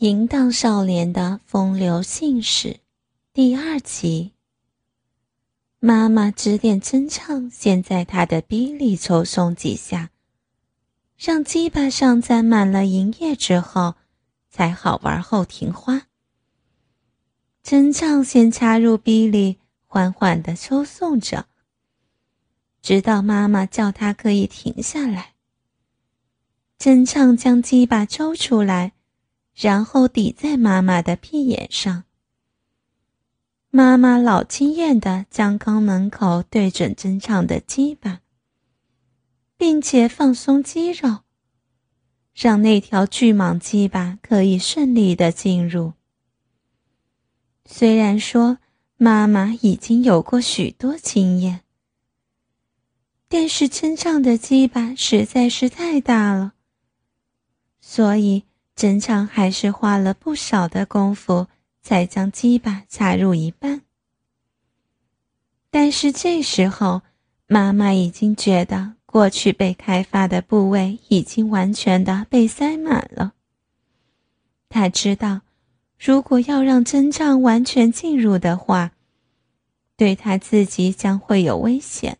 [0.00, 2.80] 淫荡少年的风流信使，
[3.32, 4.32] 第二集。
[5.78, 10.10] 妈妈指点真唱，先在他的逼里抽送几下，
[11.16, 13.94] 让鸡巴上沾满了银液之后，
[14.50, 16.08] 才好玩后庭花。
[17.62, 21.46] 真唱先插入逼里，缓缓的抽送着，
[22.82, 25.32] 直到妈妈叫他可以停下来。
[26.76, 28.92] 真唱将鸡巴抽出来。
[29.58, 32.04] 然后抵在妈妈的屁眼上。
[33.70, 38.20] 妈妈老经验的将肛门口对准真唱的鸡巴，
[39.56, 41.20] 并且放松肌肉，
[42.34, 45.94] 让那条巨蟒鸡巴可以顺利的进入。
[47.64, 48.58] 虽然说
[48.98, 51.62] 妈妈已经有过许多经验，
[53.28, 56.52] 但是真唱的鸡巴实在是太大了，
[57.80, 58.44] 所以。
[58.76, 61.48] 真唱还是花了不少的功夫，
[61.80, 63.80] 才将鸡巴插入一半。
[65.70, 67.00] 但是这时候，
[67.46, 73.32] 妈妈已经觉得过去被开发的部位已经完全的被塞满了。
[74.68, 75.40] 她知道，
[75.98, 78.92] 如果要让真唱完全进入的话，
[79.96, 82.18] 对她自己将会有危险。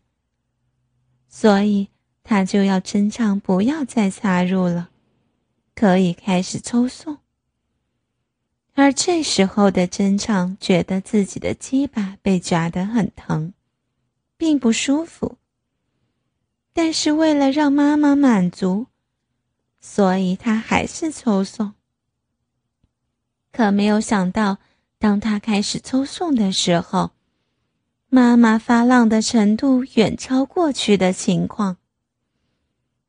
[1.29, 1.89] 所以，
[2.23, 4.89] 她就要真唱不要再插入了。
[5.77, 7.19] 可以开始抽送，
[8.73, 13.53] 而这时候的真唱觉得自己的鸡巴被夹得很疼，
[14.39, 15.37] 并不舒服。
[16.73, 18.87] 但是为了让妈妈满足，
[19.79, 21.75] 所以他还是抽送。
[23.53, 24.57] 可没有想到，
[24.99, 27.11] 当他开始抽送的时候，
[28.09, 31.77] 妈妈发浪的程度远超过去的情况。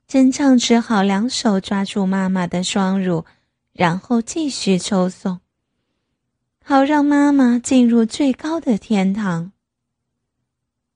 [0.08, 3.26] 真唱只好两手抓住妈妈的双乳，
[3.74, 5.42] 然后继续抽送，
[6.64, 9.52] 好让妈妈进入最高的天堂。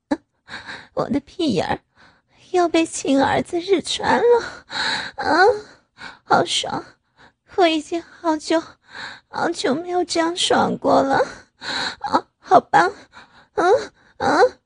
[0.95, 1.81] 我的屁眼儿
[2.51, 4.65] 要被亲儿子日穿了，
[5.15, 5.43] 啊，
[6.23, 6.81] 好爽！
[7.57, 8.63] 我已经好久
[9.27, 11.17] 好久没有这样爽过了，
[11.99, 12.89] 啊，好棒！
[13.55, 14.60] 嗯嗯。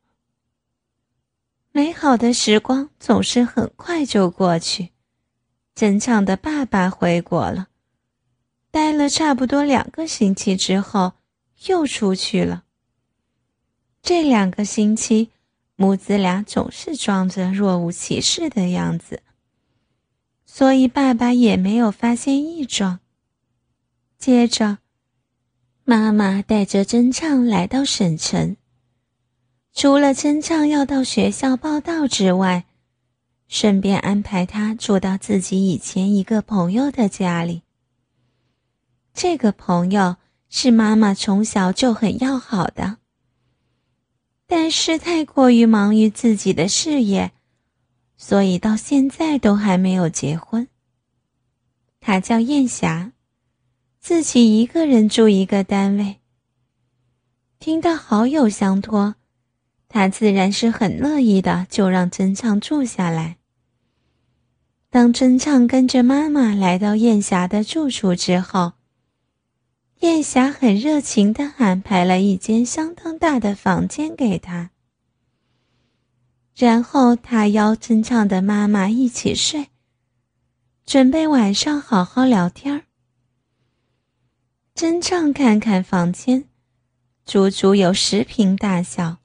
[1.76, 4.92] 美好的时光总是很快就过去。
[5.76, 7.68] 真唱的爸爸回国了，
[8.72, 11.16] 待了差不多两个星期之后，
[11.66, 12.64] 又出去了。
[14.02, 15.32] 这两个星期，
[15.76, 19.22] 母子俩总是装着若无其事的样子，
[20.46, 23.02] 所以爸爸也没有发现异状。
[24.18, 24.78] 接着，
[25.84, 28.56] 妈妈带着真唱来到省城。
[29.76, 32.64] 除了真唱要到学校报道之外，
[33.50, 37.62] 顺便安排他住到自己以前一个朋友的家里。
[39.14, 40.16] 这个朋友
[40.48, 43.00] 是妈妈从小就很要好的，
[44.48, 47.34] 但是太过于忙于自己的事业，
[48.16, 50.70] 所以到现在都还没有结婚。
[52.00, 53.12] 他叫燕霞，
[54.00, 56.22] 自己一个人住一个单位。
[57.60, 59.16] 听到好友相托。
[59.88, 63.38] 他自然是很乐意的，就让真唱住下来。
[64.90, 68.74] 当真唱跟着妈妈来到燕霞的住处之后，
[70.00, 74.72] 燕霞很热情的安排了一间相当大的房间给他，
[76.56, 79.68] 然后他邀真唱的妈妈一起睡，
[80.86, 82.84] 准备晚上好好聊天儿。
[84.74, 86.50] 真唱看看房间，
[87.26, 89.18] 足足有十平大小。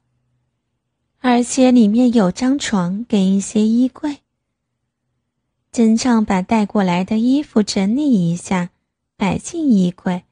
[1.23, 4.17] 而且里面有张床跟一些衣柜。
[5.71, 8.71] 真唱把带过来的衣服整理一下，
[9.15, 10.23] 摆进衣柜，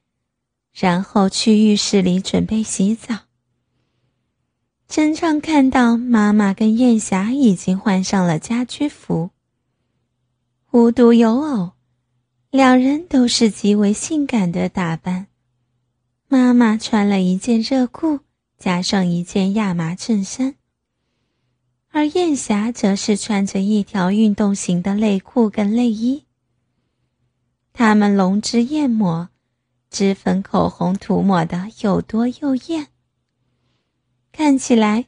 [0.73, 3.19] 然后去浴室里准备洗澡。
[4.87, 9.29] 真唱看到妈妈跟燕霞已经换上了家居服，
[10.71, 11.71] 无独有偶，
[12.49, 15.27] 两人都是极为性感的打扮。
[16.27, 18.21] 妈妈穿了一件热裤，
[18.57, 20.55] 加上一件亚麻衬衫。
[21.91, 26.25] 而燕霞则是穿着一条运动型的内裤跟内衣。
[27.73, 29.29] 她们浓脂艳抹，
[29.89, 32.87] 脂粉口红涂抹的又多又艳。
[34.31, 35.07] 看起来，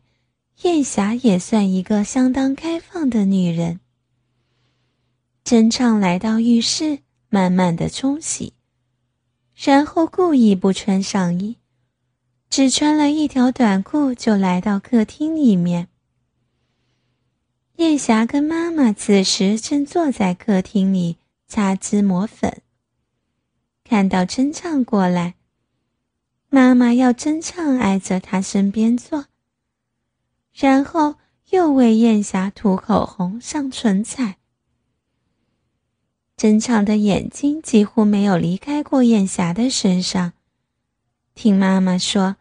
[0.64, 3.80] 燕霞也算一个相当开放的女人。
[5.44, 7.00] 真唱来到浴室，
[7.30, 8.54] 慢慢的冲洗，
[9.56, 11.58] 然后故意不穿上衣，
[12.50, 15.88] 只穿了一条短裤，就来到客厅里面。
[17.82, 21.18] 燕霞跟妈妈此时正坐在客厅里
[21.48, 22.62] 擦脂抹粉，
[23.84, 25.34] 看到真唱过来，
[26.48, 29.26] 妈妈要真唱挨着他身边坐，
[30.54, 31.16] 然后
[31.50, 34.38] 又为燕霞涂口红、上唇彩。
[36.38, 40.34] 真唱的眼睛几乎没有离开过燕霞的身上。
[41.34, 42.36] 听妈妈说，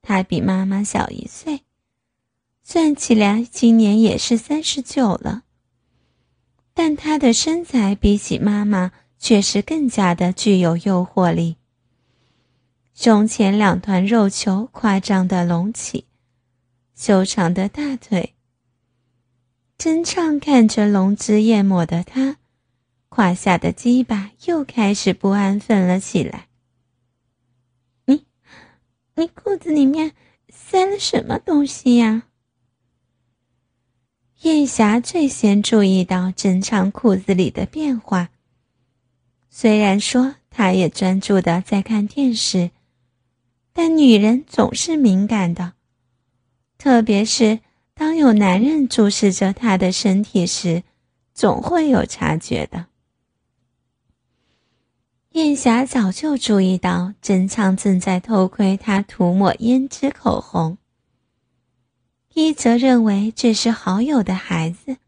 [0.00, 1.65] 她比妈妈小一岁，
[2.68, 5.44] 算起来今年也是三十九了。
[6.74, 8.90] 但她的身材比起妈妈，
[9.20, 11.58] 却是更加的具有诱惑力。
[12.92, 16.06] 胸前两团肉球夸张的隆起，
[16.96, 18.34] 修长的大腿。
[19.78, 22.38] 真唱看着龙之艳抹的她。
[23.08, 26.48] 胯下的鸡巴又开始不安分了起来。
[28.06, 28.26] 你，
[29.14, 30.14] 你裤子里面
[30.48, 32.24] 塞了什么东西呀？
[34.42, 38.28] 燕霞最先注意到真唱裤子里的变化。
[39.48, 42.70] 虽然说她也专注的在看电视，
[43.72, 45.72] 但女人总是敏感的，
[46.76, 47.60] 特别是
[47.94, 50.82] 当有男人注视着她的身体时，
[51.32, 52.86] 总会有察觉的。
[55.30, 60.76] 燕霞早就注意到真唱正在偷窥她涂抹胭脂口红。
[62.38, 64.98] 一则认为这是好友的孩子，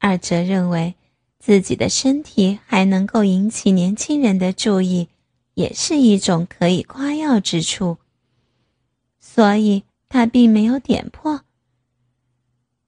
[0.00, 0.96] 二则认为
[1.38, 5.06] 自己的身体还能够引起年轻人的注意，
[5.54, 7.98] 也是一种可以夸耀之处。
[9.20, 11.44] 所以他并没有点破。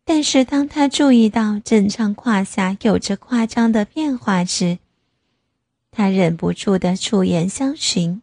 [0.03, 4.81] 但是当他注意到正唱胯下有着夸张的变化时，
[5.93, 8.21] 他忍不住的出言相询。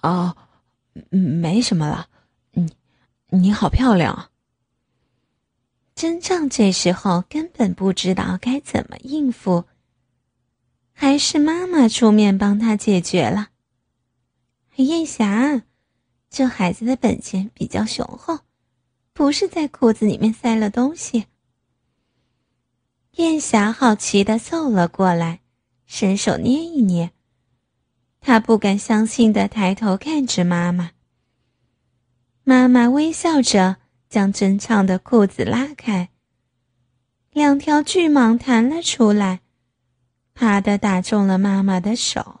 [0.00, 0.34] 哦，
[1.10, 2.08] 没什么了，
[3.30, 4.30] 你好漂亮啊。
[5.94, 9.64] 真正这时候根本不知道该怎么应付，
[10.92, 13.48] 还是妈妈出面帮他解决了。
[14.76, 15.62] 燕霞，
[16.30, 18.38] 这孩子的本钱比较雄厚，
[19.12, 21.26] 不是在裤子里面塞了东西。
[23.16, 25.40] 燕霞好奇的凑了过来，
[25.84, 27.10] 伸手捏一捏。
[28.20, 30.92] 她不敢相信的抬头看着妈妈。
[32.48, 33.76] 妈妈微笑着
[34.08, 36.08] 将真唱的裤子拉开，
[37.30, 39.40] 两条巨蟒弹了出来，
[40.32, 42.40] 啪的打中了妈妈的手。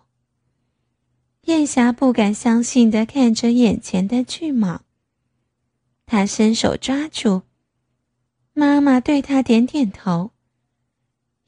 [1.42, 4.78] 燕霞不敢相信的看着眼前的巨蟒，
[6.06, 7.42] 她伸手抓住，
[8.54, 10.30] 妈妈对她点点头。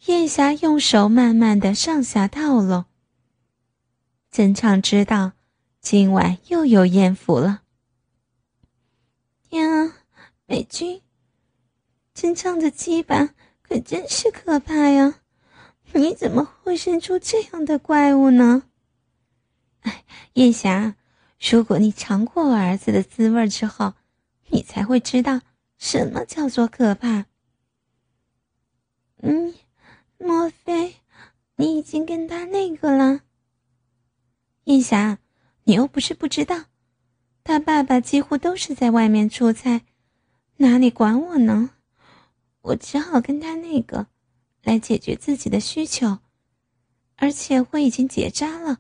[0.05, 2.85] 燕霞用手慢慢的上下套拢。
[4.31, 5.33] 真唱知道，
[5.81, 7.63] 今晚又有艳福了。
[9.51, 9.95] 呀，
[10.47, 11.01] 美君，
[12.15, 15.21] 真唱的鸡巴可真是可怕呀！
[15.93, 18.65] 你怎么会生出这样的怪物呢？
[19.81, 20.05] 哎，
[20.35, 20.97] 燕霞，
[21.51, 23.95] 如果你尝过我儿子的滋味之后，
[24.49, 25.41] 你才会知道
[25.79, 27.27] 什么叫做可怕。
[29.23, 29.55] 嗯。
[30.23, 30.97] 莫非
[31.57, 33.23] 你已经跟他那个了？
[34.65, 35.19] 燕霞，
[35.65, 36.67] 你又不是不知道，
[37.51, 39.81] 他爸爸几乎都是在外面出差，
[40.59, 41.71] 哪里管我呢？
[42.61, 44.07] 我只好跟他那个，
[44.63, 46.21] 来解决自己的需求，
[47.17, 48.79] 而且我已经结扎了，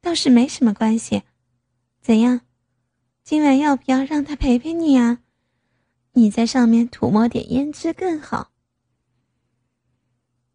[0.00, 1.22] 倒是没什么关系。
[2.02, 2.40] 怎样？
[3.22, 5.20] 今晚要不要让他陪陪你啊？
[6.14, 8.50] 你在上面涂抹点胭脂更好。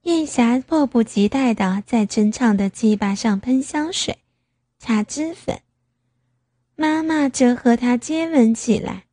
[0.01, 4.17] 燕霞迫不及待的在真唱的鸡巴上喷香水、
[4.77, 5.61] 擦脂粉，
[6.75, 9.05] 妈妈则和他接吻起来。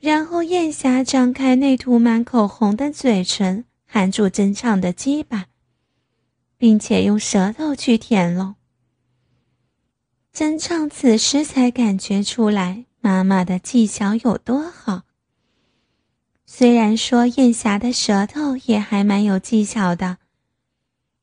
[0.00, 5.46] 然后燕霞张开那涂满口红的嘴唇，含住真唱的鸡巴，
[6.58, 8.56] 并且用舌头去舔弄。
[10.32, 15.02] 真唱此时才感觉出来妈妈的技巧有多好。
[16.44, 20.18] 虽然说燕霞的舌头也还蛮有技巧的，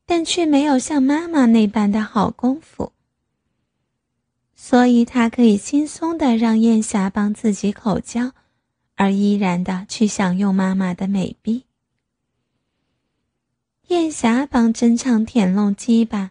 [0.06, 2.92] 但却没有像妈妈那般的好功夫，
[4.64, 8.30] 所以他可以轻松的让燕霞帮自己口交，
[8.94, 11.64] 而依然的去享用妈妈的美臂。
[13.88, 16.30] 燕霞帮真唱舔弄鸡巴，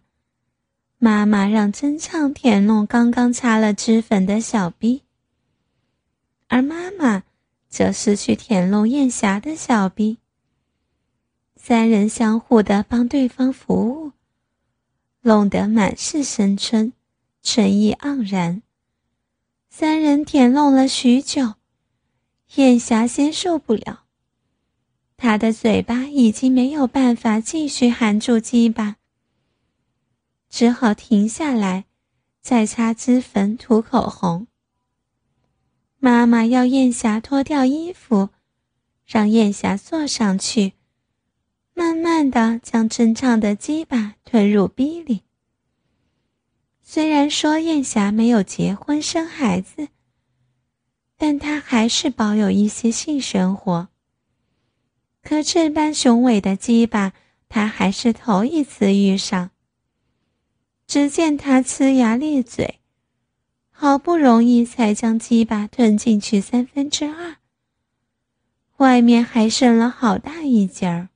[0.98, 5.02] 妈妈让真唱舔弄刚刚擦了脂粉的小逼，
[6.48, 7.24] 而妈妈。
[7.68, 10.18] 则是去舔弄燕霞的小逼。
[11.56, 14.12] 三人相互的帮对方服务，
[15.22, 16.92] 弄得满是生春，
[17.44, 18.62] 春意盎然。
[19.70, 21.56] 三人舔弄了许久，
[22.56, 24.04] 燕霞先受不了，
[25.16, 28.98] 他的嘴巴已经没有办法继续含住鸡巴，
[30.50, 31.86] 只好停下来，
[32.42, 34.48] 再擦脂粉、涂口红。
[36.00, 38.30] 妈妈要燕霞脱掉衣服，
[39.06, 40.74] 让燕霞坐上去，
[41.74, 45.22] 慢慢的将真唱的鸡巴吞入逼里。
[46.94, 49.88] 虽然说燕霞没有结婚生孩子，
[51.16, 53.88] 但她还是保有一些性生活。
[55.24, 57.14] 可这般雄伟的鸡巴，
[57.48, 59.52] 她还是头一次遇上。
[60.86, 62.82] 只见她呲牙咧嘴，
[63.70, 67.38] 好不容易才将鸡巴吞进去三分之二，
[68.80, 71.08] 外面还剩了好大一截儿。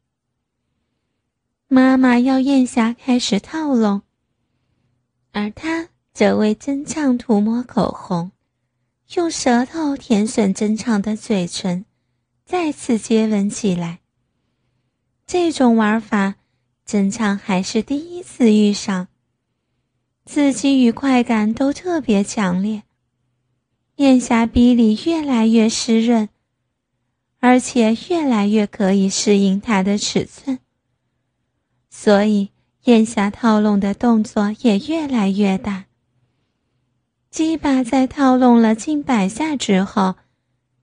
[1.68, 4.05] 妈妈要燕霞开始套拢。
[5.36, 8.32] 而他则为真唱涂抹口红，
[9.16, 11.84] 用舌头舔吮真唱的嘴唇，
[12.46, 14.00] 再次接吻起来。
[15.28, 16.36] 这种玩法，
[16.86, 19.10] 真唱还是第一次遇上。
[20.26, 22.84] 刺激与快感都特别强烈，
[23.98, 26.30] 面颊鼻里越来越湿润，
[27.42, 30.60] 而且越来越可以适应它的尺寸，
[31.90, 32.55] 所以。
[32.86, 35.86] 燕霞套拢的动作也越来越大。
[37.32, 40.16] 鸡巴在套拢了近百下之后，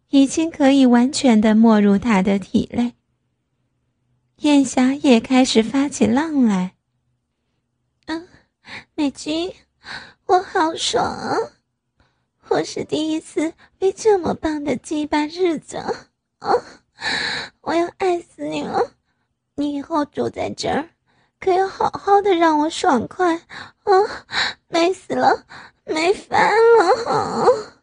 [0.09, 2.95] 已经可以完全的没入他的体内。
[4.39, 6.75] 燕霞也开始发起浪来。
[8.07, 8.27] 嗯，
[8.97, 9.53] 美君，
[10.27, 11.53] 我好爽！
[12.49, 15.77] 我是第一次被这么棒的鸡巴日子
[16.41, 16.51] 啊！
[17.63, 18.95] 我要爱死你了！
[19.55, 20.89] 你以后住在这儿。
[21.43, 23.93] 可要好好的让我爽快啊！
[24.69, 25.45] 美死了，
[25.85, 27.83] 美翻了！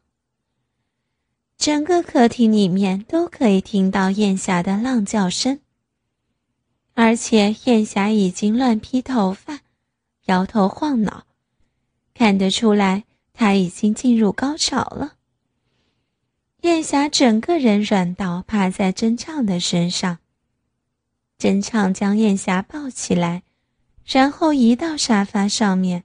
[1.57, 5.59] 整个客厅里面都可以听到燕霞的浪叫声，
[6.93, 9.59] 而且燕霞已经乱披头发，
[10.27, 11.25] 摇头晃脑，
[12.13, 15.15] 看得出来她已经进入高潮了。
[16.61, 20.19] 燕霞整个人软倒，趴在真唱的身上。
[21.37, 23.43] 真唱将燕霞抱起来。
[24.11, 26.03] 然后移到沙发上面，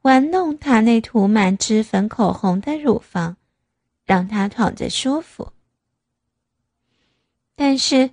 [0.00, 3.36] 玩弄她那涂满脂粉、口红的乳房，
[4.06, 5.52] 让她躺着舒服。
[7.54, 8.12] 但是，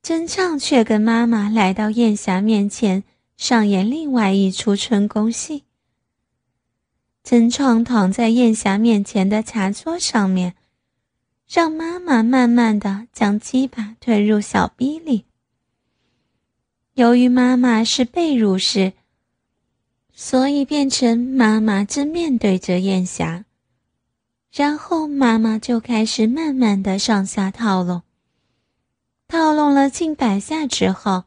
[0.00, 3.04] 真唱却跟妈妈来到燕霞面前，
[3.36, 5.64] 上演另外一出春宫戏。
[7.22, 10.54] 真唱躺在燕霞面前的茶桌上面，
[11.46, 15.27] 让妈妈慢慢的将鸡巴推入小逼里。
[16.98, 18.92] 由于妈妈是被褥式，
[20.12, 23.44] 所以变成妈妈正面对着燕霞，
[24.52, 28.02] 然后妈妈就开始慢慢的上下套拢。
[29.28, 31.26] 套拢了近百下之后，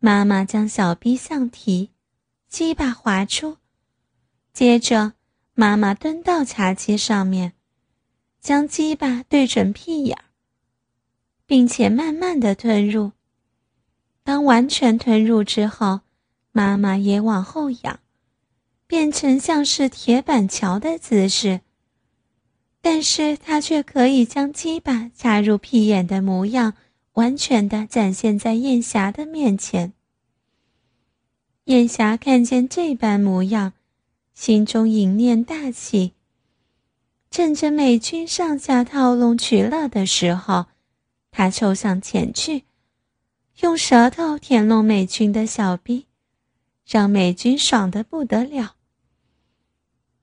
[0.00, 1.90] 妈妈将小臂向提，
[2.48, 3.58] 鸡巴滑出，
[4.52, 5.12] 接着
[5.54, 7.52] 妈妈蹲到茶几上面，
[8.40, 10.18] 将鸡巴对准屁眼
[11.46, 13.12] 并且慢慢的吞入。
[14.28, 16.00] 当完全吞入之后，
[16.52, 17.98] 妈妈也往后仰，
[18.86, 21.62] 变成像是铁板桥的姿势。
[22.82, 26.74] 但是她却可以将鸡巴插入屁眼的模样，
[27.14, 29.94] 完全的展现在燕霞的面前。
[31.64, 33.72] 燕霞看见这般模样，
[34.34, 36.12] 心中淫念大起。
[37.30, 40.66] 趁着美军上下套弄取乐的时候，
[41.30, 42.64] 她凑上前去。
[43.60, 46.06] 用舌头舔弄美军的小臂，
[46.86, 48.76] 让美军爽得不得了。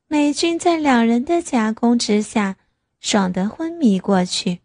[0.08, 2.56] 美军在两人的夹攻之下，
[3.01, 4.62] 爽得昏迷过去。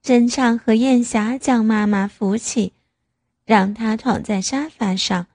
[0.00, 2.72] 真唱和燕霞将妈妈扶起，
[3.44, 5.26] 让她躺在沙发上。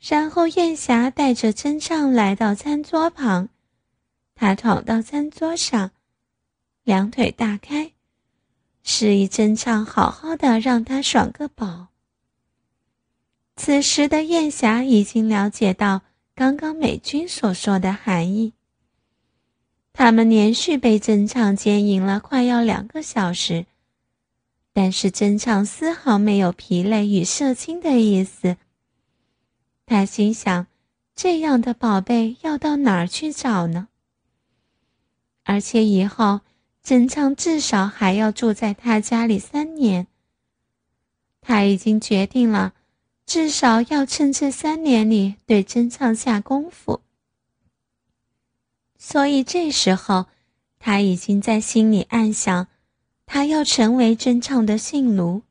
[0.00, 3.48] 然后燕霞带着真唱来到餐桌旁，
[4.34, 5.92] 她躺到餐桌上，
[6.82, 7.92] 两腿大开。
[8.82, 11.88] 示意真唱好好的让他爽个饱。
[13.56, 16.02] 此时的燕霞已经了解到
[16.34, 18.54] 刚刚美军所说的含义。
[19.92, 23.66] 他们连续被真唱奸淫了快要两个小时，
[24.72, 28.56] 但是真唱丝毫没有疲累与射精的意思。
[29.84, 30.66] 他心想：
[31.14, 33.88] 这样的宝贝要到哪儿去找呢？
[35.44, 36.40] 而且以后。
[36.82, 40.06] 真唱至少还要住在他家里三年。
[41.40, 42.74] 他已经决定了，
[43.26, 47.02] 至少要趁这三年里对真唱下功夫。
[48.98, 50.26] 所以这时候，
[50.78, 52.68] 他已经在心里暗想：
[53.24, 55.42] 他要成为真唱的性奴。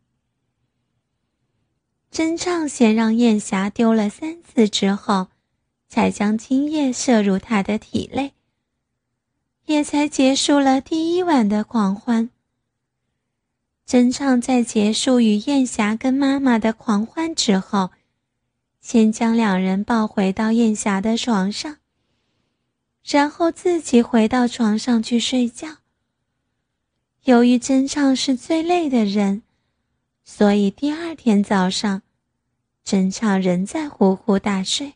[2.11, 5.27] 真唱先让燕霞丢了三次之后，
[5.87, 8.33] 才将精液射入他的体内，
[9.69, 12.31] 也才结束了第一晚的狂欢。
[13.85, 17.91] 真唱在结束与燕霞跟妈妈的狂欢之后，
[18.81, 21.77] 先将两人抱回到燕霞的床上，
[23.03, 25.77] 然后自己回到床上去睡觉。
[27.25, 29.43] 由于真唱是最累的人。
[30.25, 32.01] 所以第二天早上，
[32.83, 34.93] 真唱仍在呼呼大睡，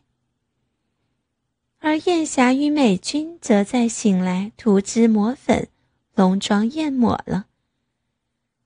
[1.86, 5.68] 而燕霞与美君则在醒来涂脂抹粉，
[6.14, 7.44] 浓妆艳抹了。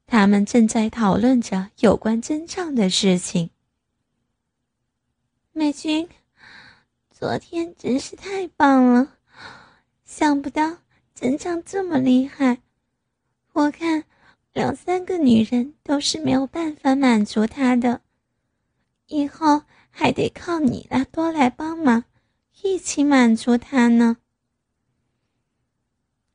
[0.06, 3.50] 他们正在讨论着有关真唱的事情。
[5.50, 6.08] 美君，
[7.10, 9.16] 昨天真是太棒了，
[10.04, 10.78] 想不到
[11.12, 12.58] 真唱这么厉害，
[13.52, 14.04] 我看。
[14.52, 18.00] 两三个女人都是没有办法满足他的，
[19.08, 22.04] 以后还得靠你来多来帮忙，
[22.62, 24.17] 一起满足他呢。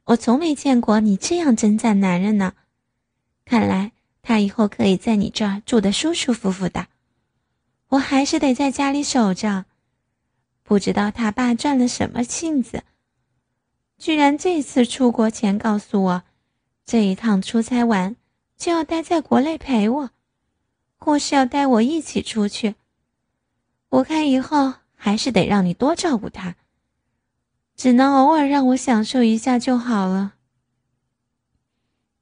[0.05, 2.53] 我从没见过你这样称赞男人呢，
[3.45, 6.87] 看来他以后可以在你这儿住得舒舒服服的，
[7.89, 9.65] 我还是得在家里守着。
[10.63, 12.83] 不知道他爸赚了什么性子，
[13.97, 16.23] 居然这次出国前告诉我。
[16.85, 18.17] 这一趟出差完，
[18.57, 20.09] 就要待在国内陪我，
[20.97, 22.75] 或是要带我一起出去。
[23.87, 26.55] 我看以后还是得让你多照顾他，
[27.75, 30.35] 只能偶尔让我享受一下就好了。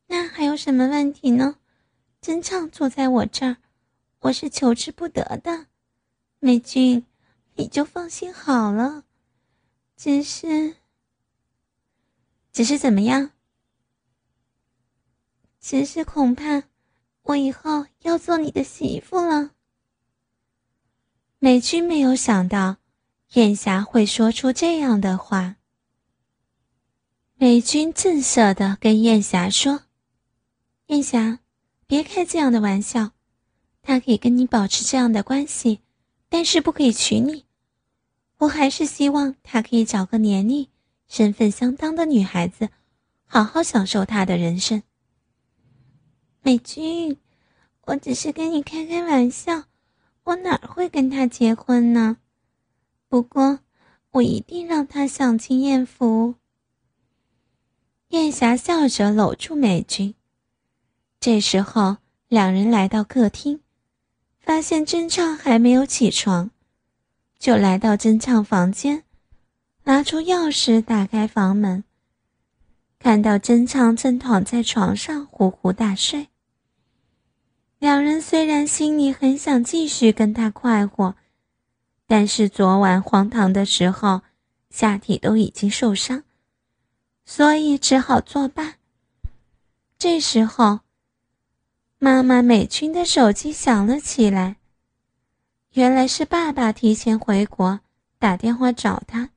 [0.08, 1.58] 那还有什么问题呢？
[2.20, 3.58] 真唱坐在我这儿，
[4.22, 5.68] 我是求之不得的。
[6.40, 7.06] 美君，
[7.54, 9.04] 你就放心好了。
[9.96, 10.78] 只是，
[12.52, 13.30] 只是怎么样？
[15.60, 16.64] 只是恐怕，
[17.22, 19.52] 我以后要做你的媳妇了。
[21.44, 22.78] 美君没有想到，
[23.34, 25.56] 燕霞会说出这样的话。
[27.34, 29.86] 美君正色的跟燕霞说
[30.86, 31.40] ：“燕霞，
[31.88, 33.14] 别开这样的玩笑。
[33.82, 35.80] 他可以跟你保持这样的关系，
[36.30, 37.46] 但是不可以娶你。
[38.38, 40.68] 我还是希望他可以找个年龄、
[41.08, 42.70] 身份相当的女孩子，
[43.26, 44.84] 好好享受他的人生。”
[46.44, 47.18] 美君，
[47.86, 49.64] 我只是跟你开开玩笑，
[50.24, 52.18] 我哪会跟他结婚呢？
[53.10, 53.60] 不过，
[54.12, 56.36] 我一定让他享清艳福。
[58.10, 60.14] 燕霞笑着搂住美君。
[61.20, 63.62] 这时候，两人来到客厅，
[64.40, 66.52] 发现真唱还没有起床，
[67.38, 69.04] 就来到真唱房间，
[69.84, 71.84] 拿出钥匙打开房门，
[73.00, 76.28] 看到真唱正躺在床上呼呼大睡。
[77.82, 81.16] 两人虽然心里很想继续跟他快活，
[82.06, 84.22] 但是昨晚荒唐的时候，
[84.70, 86.24] 下体都已经受伤，
[87.26, 88.76] 所以只好作罢。
[89.98, 90.82] 这时候，
[91.98, 94.58] 妈妈美君的手机响了起来，
[95.72, 97.80] 原来是爸爸提前回国
[98.20, 99.32] 打电话找他。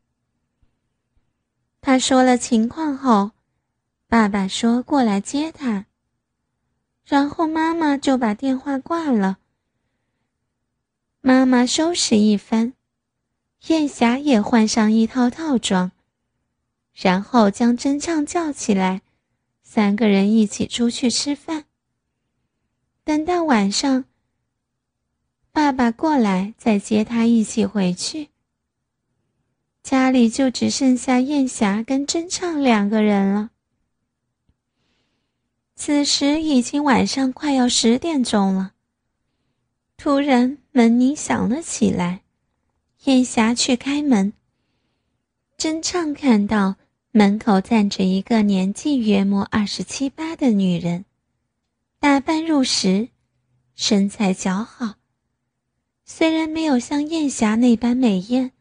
[1.80, 3.30] 他说了情况后，
[4.06, 5.86] 爸爸说过来接他。
[7.06, 9.38] 然后妈妈就把电话挂了。
[11.20, 12.74] 妈妈收拾一番，
[13.68, 15.92] 燕霞也换上一套套装，
[16.92, 19.02] 然后将真唱叫起来，
[19.62, 21.64] 三个人一起出去吃饭。
[23.04, 24.04] 等到晚上，
[25.52, 28.30] 爸爸过来再接他一起回去。
[29.82, 33.50] 家里就只剩下燕霞跟真唱两个人了。
[35.76, 38.72] 此时已经晚上快要十点钟了。
[39.96, 42.22] 突然门铃响了起来，
[43.04, 44.32] 燕霞去开门。
[45.56, 46.76] 真畅看到
[47.12, 51.04] 门口站着一个年纪约莫二十七八的女人，
[51.98, 53.08] 打扮入时，
[53.74, 54.94] 身材姣好。
[56.04, 58.52] 虽然没有像燕霞那般美艳，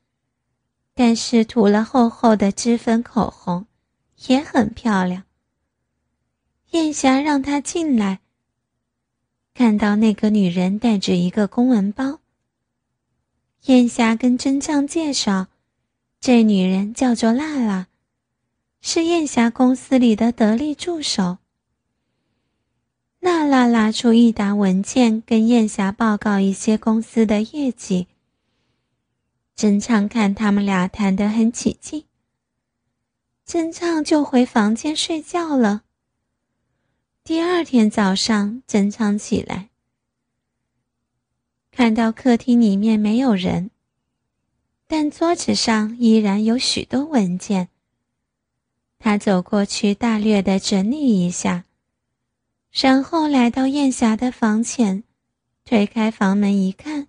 [0.94, 3.66] 但是涂了厚厚的脂粉口红，
[4.28, 5.24] 也很漂亮。
[6.74, 8.20] 燕霞让他进来。
[9.54, 12.20] 看到那个女人带着一个公文包。
[13.66, 15.50] 燕霞跟真唱介绍，
[16.20, 17.86] 这女人叫做娜娜，
[18.82, 21.38] 是燕霞公司里的得力助手。
[23.20, 28.08] 娜娜拿出一沓文件，跟燕霞报告一些公司的业绩。
[29.56, 32.06] 真唱看他们俩谈得很起劲，
[33.46, 35.84] 真唱就回房间睡觉了。
[37.26, 39.70] 第二天早上，珍藏起来，
[41.72, 43.72] 看到客厅里面没有人，
[44.88, 47.70] 但桌子上依然有许多文件。
[49.00, 51.64] 他走过去，大略的整理一下，
[52.74, 55.06] 然后来到燕霞的房前，
[55.64, 57.08] 推开房门一看，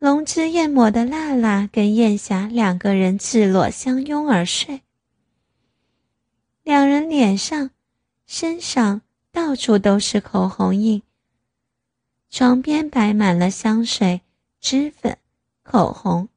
[0.00, 4.82] 龙之艳抹的娜娜跟燕霞两个人赤裸相拥而睡，
[6.64, 7.70] 两人脸上、
[8.32, 11.02] 身上到处都是口红印，
[12.30, 14.20] 床边摆满了香水、
[14.60, 15.18] 脂粉、
[15.64, 16.28] 口红。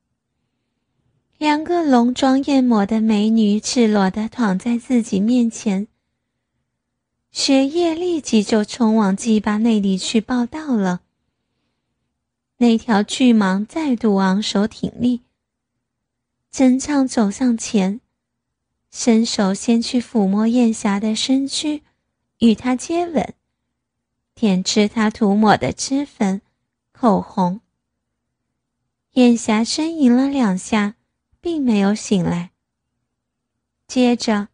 [1.37, 5.87] 两个浓妆艳抹的美女赤裸的躺在自己面前，
[7.29, 11.01] 雪夜立即就冲往鸡巴那里去报道了。
[12.57, 15.21] 那条巨蟒再度昂首挺立，
[16.49, 18.01] 真唱走上前，
[18.93, 21.81] 伸手先去抚摸燕霞的身躯，
[22.37, 23.33] 与她接吻，
[24.33, 26.41] 舔吃她涂抹的脂粉、
[26.93, 27.59] 口红。
[29.15, 30.95] 燕霞呻吟了两下。
[31.43, 32.51] 并没有醒来。
[33.85, 34.47] 接着，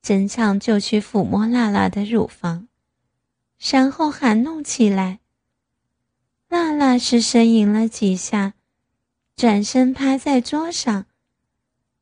[0.00, 2.68] 真畅就去抚摸娜娜的乳房，
[3.58, 5.18] 然后含弄起来。
[6.50, 8.54] 娜娜是呻吟了几下，
[9.34, 11.06] 转身趴在桌上，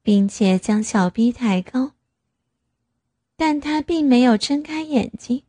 [0.04, 1.90] 并且将小臂抬高。
[3.34, 5.42] 但他并没有睁开眼睛。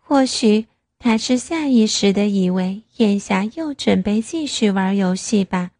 [0.00, 0.66] 或许
[0.98, 5.70] 他是下意识的以为眼霞又准备继续玩游戏吧。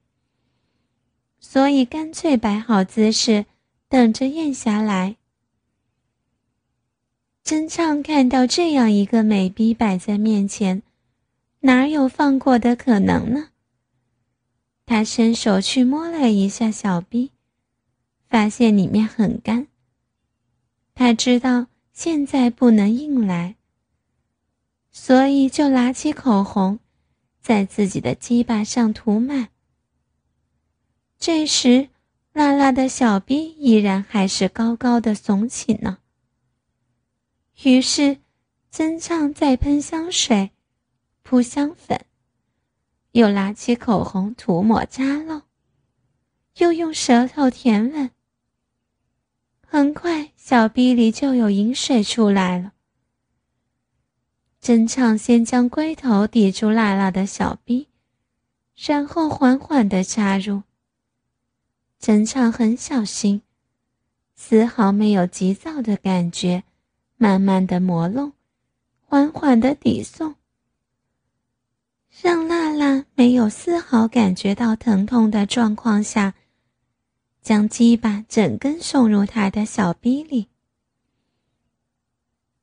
[1.41, 3.47] 所以干脆摆好姿势，
[3.89, 5.17] 等着燕霞来。
[7.43, 10.83] 真畅看到这样一个美逼摆在面前，
[11.61, 13.51] 哪有放过的可能呢？
[14.85, 17.31] 他伸手去摸了一下小逼，
[18.29, 19.69] 发现里面很干。
[20.95, 23.57] 他知道现在不能硬来，
[24.91, 26.79] 所以就拿起口红，
[27.41, 29.49] 在自己的鸡巴上涂满。
[31.19, 31.89] 这时，
[32.33, 35.99] 辣辣的小臂依然还是高高的耸起呢。
[37.63, 38.19] 于是，
[38.71, 40.51] 曾畅再喷香水，
[41.23, 42.05] 扑香粉，
[43.13, 45.43] 又拿起口红涂抹扎漏，
[46.59, 48.11] 又用舌头舔吻。
[49.69, 52.73] 很快，小臂里就有饮水出来了。
[54.61, 57.89] 真畅先将龟头抵住娜娜的小臂，
[58.75, 60.63] 然后缓缓地插入。
[61.99, 63.43] 真唱很小心，
[64.35, 66.63] 丝毫没有急躁的感觉，
[67.17, 68.33] 慢慢的磨弄，
[69.01, 70.37] 缓缓的抵送，
[72.23, 76.35] 让娜娜没有丝毫感觉到疼痛的状况下，
[77.47, 80.49] 将鸡巴整根送入他的小逼里。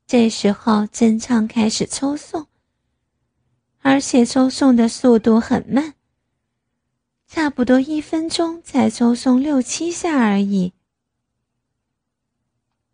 [0.06, 2.48] 这时候，真唱开始抽送，
[3.80, 5.94] 而且抽送的速度很慢。
[7.28, 10.74] 差不多一分钟才抽送六七下而已。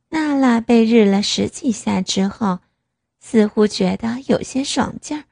[0.09, 2.59] 娜娜被日了十几下之后，
[3.19, 5.23] 似乎觉得有些爽劲儿，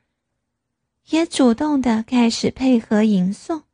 [1.09, 3.66] 也主动的开始配合吟诵。